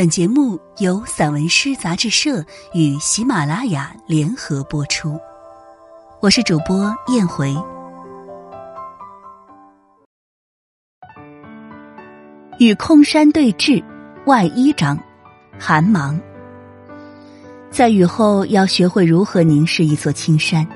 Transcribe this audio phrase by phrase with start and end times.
[0.00, 5.20] 本节目由散文诗杂志社与喜马拉雅联合播出，
[6.22, 7.54] 我是主播燕回。
[12.58, 13.84] 与空山对峙，
[14.24, 14.98] 外一章，
[15.58, 16.18] 寒芒。
[17.70, 20.66] 在雨后，要学会如何凝视一座青山，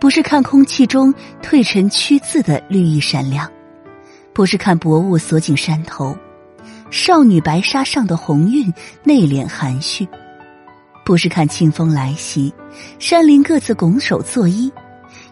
[0.00, 1.12] 不是看空气中
[1.42, 3.52] 褪尘屈字的绿意闪亮，
[4.32, 6.16] 不是看薄雾锁紧山头。
[6.94, 8.72] 少女白纱上的红晕，
[9.02, 10.06] 内敛含蓄，
[11.04, 12.54] 不是看清风来袭，
[13.00, 14.70] 山林各自拱手作揖，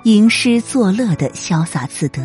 [0.02, 2.20] 吟诗作乐的潇洒自得，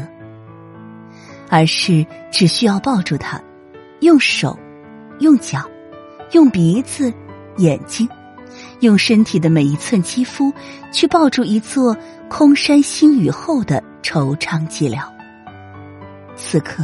[1.49, 3.39] 而是只需要抱住他，
[3.99, 4.57] 用手，
[5.19, 5.63] 用脚，
[6.31, 7.13] 用鼻子，
[7.57, 8.09] 眼睛，
[8.79, 10.51] 用身体的每一寸肌肤，
[10.91, 11.95] 去抱住一座
[12.27, 15.07] 空山新雨后的惆怅寂寥。
[16.35, 16.83] 此刻。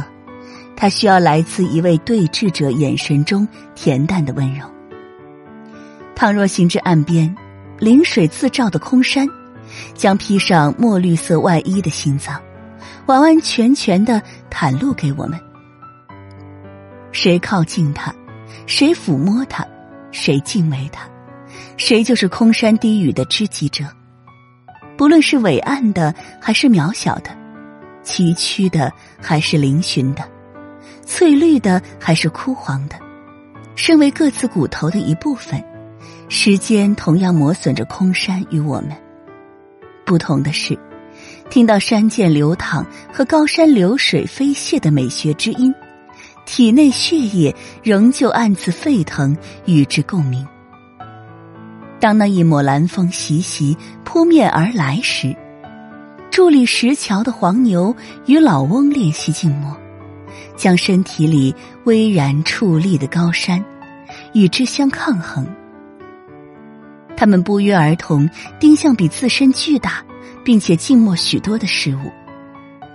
[0.76, 3.46] 他需要来自一位对峙者眼神中
[3.76, 4.66] 恬淡的温柔。
[6.14, 7.34] 倘若行至岸边，
[7.78, 9.26] 临水自照的空山，
[9.94, 12.40] 将披上墨绿色外衣的心脏，
[13.06, 15.38] 完完全全的袒露给我们。
[17.10, 18.14] 谁靠近他，
[18.66, 19.66] 谁抚摸他，
[20.10, 21.08] 谁敬畏他，
[21.76, 23.84] 谁就是空山低语的知己者。
[24.96, 27.30] 不论是伟岸的，还是渺小的；
[28.04, 30.24] 崎岖的，还是嶙峋的。
[31.04, 32.96] 翠绿的还是枯黄的，
[33.76, 35.62] 身为各自骨头的一部分，
[36.28, 38.90] 时间同样磨损着空山与我们。
[40.04, 40.78] 不同的是，
[41.48, 45.74] 听到山涧流淌和高山流水飞泻的美学之音，
[46.46, 50.46] 体内血液仍旧暗自沸腾，与之共鸣。
[52.00, 55.34] 当那一抹蓝风习习扑面而来时，
[56.30, 57.94] 伫立石桥的黄牛
[58.26, 59.74] 与老翁练习静默。
[60.56, 63.64] 将身体里巍然矗立的高山，
[64.32, 65.46] 与之相抗衡。
[67.16, 70.04] 他们不约而同盯向比自身巨大，
[70.44, 72.10] 并且静默许多的事物。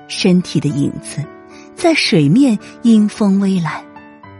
[0.07, 1.23] 身体的影子，
[1.75, 3.83] 在水面迎风微澜，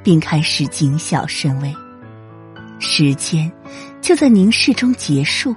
[0.04, 1.74] 并开始谨小慎微。
[2.80, 3.52] 时间
[4.02, 5.56] 就在凝视中结束。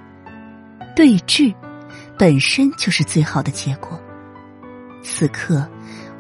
[0.95, 1.55] 对峙，
[2.19, 3.99] 本身就是最好的结果。
[5.03, 5.67] 此刻。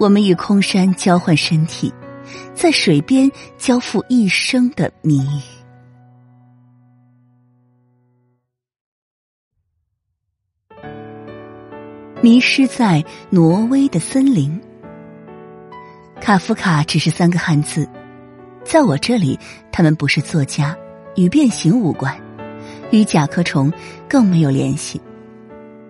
[0.02, 1.94] 我们与空山交换身体，
[2.52, 5.40] 在水边交付一生的谜语。
[12.20, 14.60] 迷失在挪威的森林。
[16.20, 17.88] 卡夫卡只是三个汉字，
[18.64, 19.38] 在我这里，
[19.70, 20.76] 他们不是作家，
[21.14, 22.20] 与变形无关，
[22.90, 23.72] 与甲壳虫
[24.08, 25.00] 更没有联系。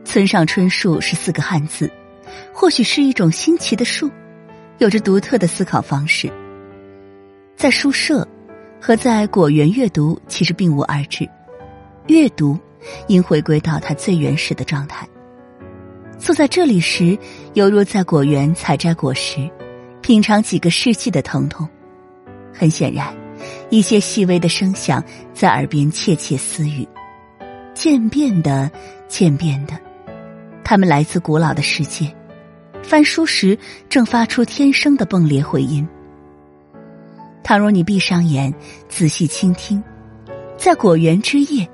[0.05, 1.91] 村上春树是四个汉字。
[2.53, 4.11] 或许是一种新奇的树，
[4.79, 6.31] 有着独特的思考方式。
[7.57, 8.27] 在书社
[8.81, 11.29] 和在果园阅读其实并无二致，
[12.09, 12.59] 阅读
[13.07, 15.07] 应回归到它最原始的状态。
[16.19, 17.19] 坐在这里时，
[17.55, 19.49] 犹如在果园采摘果实，
[20.01, 21.69] 品尝几个世纪的疼痛。
[22.53, 23.15] 很显然，
[23.71, 26.87] 一些细微的声响在耳边窃窃私语，
[27.75, 28.71] 渐变的，
[29.09, 29.79] 渐变的，
[30.63, 32.13] 它们来自古老的世界。
[32.83, 35.87] 翻书时，正发出天生的迸裂回音。
[37.43, 38.53] 倘若你闭上眼，
[38.89, 39.83] 仔细倾听，
[40.57, 41.69] 在果园之夜，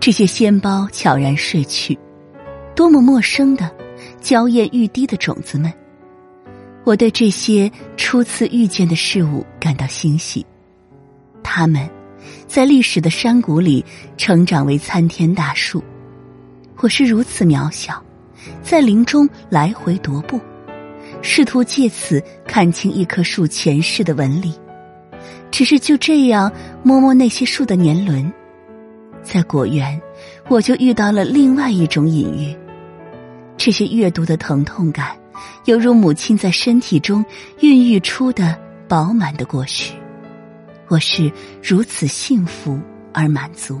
[0.00, 1.98] 这些仙胞悄然睡去，
[2.74, 3.70] 多么陌生的、
[4.20, 5.72] 娇艳欲滴的种子们！
[6.84, 10.44] 我对这些初次遇见的事物感到欣喜。
[11.42, 11.88] 它们，
[12.46, 13.84] 在历史的山谷里
[14.16, 15.82] 成长为参天大树。
[16.78, 18.02] 我是如此渺小。
[18.62, 20.40] 在林中来回踱步，
[21.22, 24.54] 试图借此看清一棵树前世的纹理。
[25.50, 26.50] 只是就这样
[26.82, 28.32] 摸摸那些树的年轮，
[29.22, 30.00] 在果园，
[30.48, 32.56] 我就遇到了另外一种隐喻。
[33.56, 35.16] 这些阅读的疼痛感，
[35.66, 37.24] 犹如母亲在身体中
[37.60, 39.92] 孕育出的饱满的果实。
[40.88, 41.30] 我是
[41.62, 42.78] 如此幸福
[43.12, 43.80] 而满足。